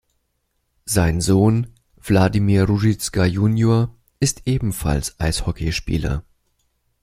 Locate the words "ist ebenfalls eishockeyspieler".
4.19-6.23